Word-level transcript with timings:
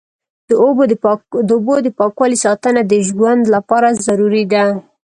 د 1.49 1.55
اوبو 1.57 1.73
د 1.83 1.87
پاکوالي 1.99 2.37
ساتنه 2.45 2.81
د 2.85 2.93
ژوند 3.07 3.43
لپاره 3.55 3.97
ضروري 4.05 4.43
ده. 4.53 4.65